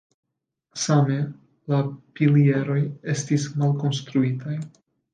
Same 0.83 1.17
la 1.75 1.83
pilieroj 2.21 2.81
estis 3.17 3.49
malkonstruitaj. 3.63 4.61